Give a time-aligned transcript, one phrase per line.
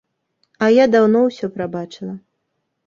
[0.65, 2.21] А я даўно ўсё прабачыла.